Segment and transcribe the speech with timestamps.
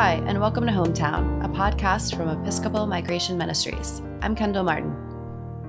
[0.00, 4.00] and welcome to Hometown, a podcast from Episcopal Migration Ministries.
[4.22, 4.96] I'm Kendall Martin.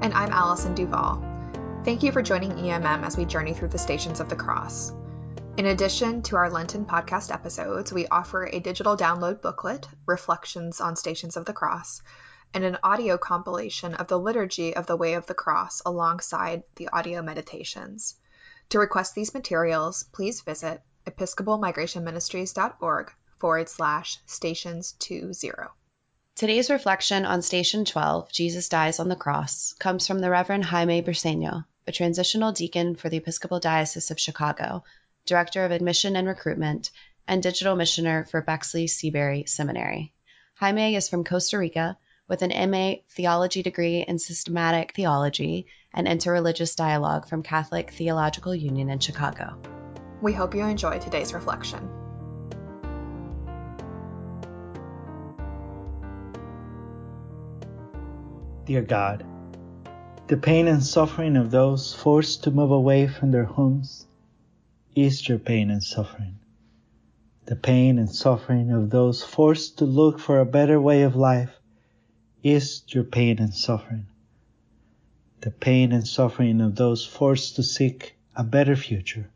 [0.01, 1.21] And I'm Allison Duval.
[1.83, 4.93] Thank you for joining EMM as we journey through the stations of the cross.
[5.57, 10.95] In addition to our Lenten podcast episodes, we offer a digital download booklet, Reflections on
[10.95, 12.01] Stations of the Cross,
[12.53, 16.87] and an audio compilation of the Liturgy of the Way of the Cross alongside the
[16.87, 18.15] audio meditations.
[18.69, 25.71] To request these materials, please visit episcopalmigrationministries.org forward slash stations two zero.
[26.35, 31.01] Today's reflection on Station 12, Jesus Dies on the Cross, comes from the Reverend Jaime
[31.01, 34.83] Briceño, a transitional deacon for the Episcopal Diocese of Chicago,
[35.25, 36.91] Director of Admission and Recruitment,
[37.27, 40.13] and Digital Missioner for Bexley Seabury Seminary.
[40.55, 41.97] Jaime is from Costa Rica
[42.27, 48.89] with an MA theology degree in systematic theology and interreligious dialogue from Catholic Theological Union
[48.89, 49.59] in Chicago.
[50.21, 52.00] We hope you enjoy today's reflection.
[58.63, 59.25] Dear God,
[60.27, 64.05] the pain and suffering of those forced to move away from their homes
[64.95, 66.37] is your pain and suffering.
[67.45, 71.59] The pain and suffering of those forced to look for a better way of life
[72.43, 74.05] is your pain and suffering.
[75.41, 79.31] The pain and suffering of those forced to seek a better future,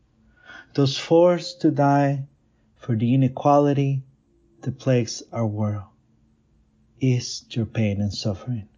[0.74, 2.28] those forced to die
[2.76, 4.04] for the inequality
[4.60, 5.90] that plagues our world,
[7.00, 8.68] is your pain and suffering.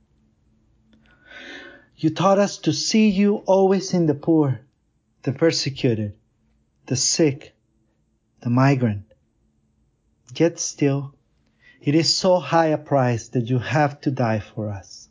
[2.00, 4.60] You taught us to see you always in the poor,
[5.24, 6.14] the persecuted,
[6.86, 7.56] the sick,
[8.40, 9.02] the migrant.
[10.32, 11.12] Yet still,
[11.82, 15.08] it is so high a price that you have to die for us.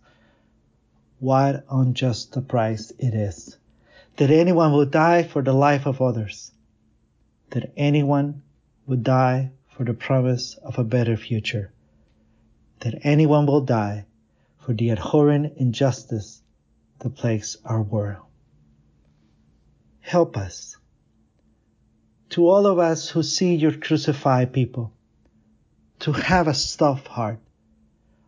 [1.19, 3.57] What unjust a price it is
[4.15, 6.53] that anyone would die for the life of others,
[7.49, 8.43] that anyone
[8.85, 11.73] would die for the promise of a better future,
[12.79, 14.05] that anyone will die
[14.59, 16.43] for the abhorrent injustice
[16.99, 18.25] that plagues our world.
[19.99, 20.77] Help us.
[22.29, 24.93] To all of us who see your crucified people,
[25.99, 27.39] to have a soft heart,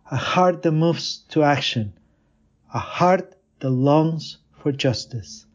[0.09, 1.93] a heart that moves to action,
[2.73, 5.45] a heart that longs for justice,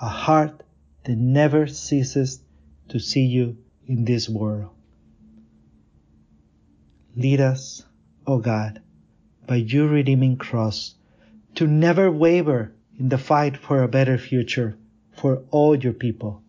[0.00, 0.62] a heart
[1.04, 2.40] that never ceases
[2.88, 4.70] to see you in this world.
[7.16, 7.84] Lead us,
[8.26, 8.82] O God,
[9.46, 10.94] by your redeeming cross
[11.56, 14.76] to never waver in the fight for a better future
[15.12, 16.42] for all your people.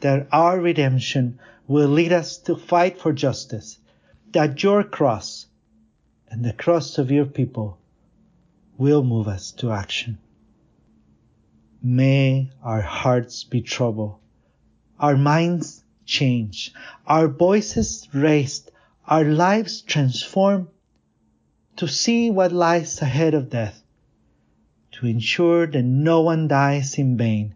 [0.00, 3.78] That our redemption will lead us to fight for justice.
[4.32, 5.46] That your cross
[6.30, 7.78] and the cross of your people
[8.78, 10.16] will move us to action.
[11.82, 14.16] May our hearts be troubled,
[14.98, 16.72] our minds change,
[17.06, 18.70] our voices raised,
[19.06, 20.68] our lives transformed
[21.76, 23.82] to see what lies ahead of death
[25.00, 27.54] to ensure that no one dies in vain,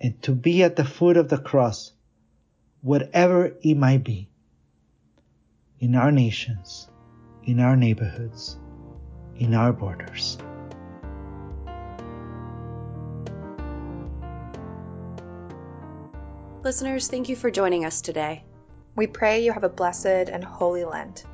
[0.00, 1.92] and to be at the foot of the cross,
[2.80, 4.26] whatever it might be,
[5.80, 6.88] in our nations,
[7.44, 8.56] in our neighborhoods,
[9.36, 10.38] in our borders.
[16.64, 18.44] Listeners, thank you for joining us today.
[18.96, 21.26] We pray you have a blessed and holy Lent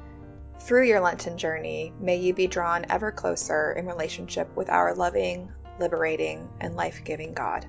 [0.61, 5.53] through your Lenten journey, may you be drawn ever closer in relationship with our loving,
[5.79, 7.67] liberating, and life giving God.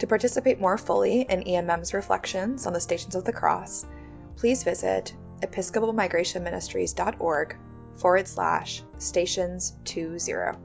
[0.00, 3.86] To participate more fully in EMM's reflections on the Stations of the Cross,
[4.36, 7.56] please visit episcopalmigrationministries.org
[7.96, 10.58] forward slash stations 20.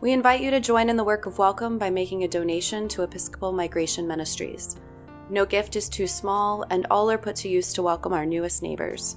[0.00, 3.02] We invite you to join in the work of welcome by making a donation to
[3.02, 4.76] Episcopal Migration Ministries.
[5.28, 8.62] No gift is too small, and all are put to use to welcome our newest
[8.62, 9.16] neighbors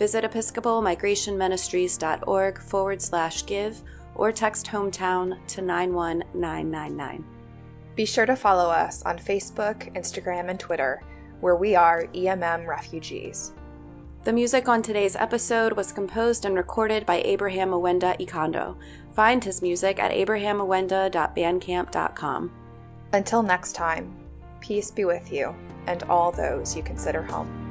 [0.00, 3.78] visit episcopalmigrationministries.org forward slash give
[4.14, 7.22] or text hometown to 91999.
[7.96, 11.02] Be sure to follow us on Facebook, Instagram, and Twitter,
[11.40, 13.52] where we are EMM Refugees.
[14.24, 18.76] The music on today's episode was composed and recorded by Abraham Awenda Ikondo.
[19.12, 22.52] Find his music at abrahamawenda.bandcamp.com.
[23.12, 24.16] Until next time,
[24.60, 25.54] peace be with you
[25.86, 27.69] and all those you consider home.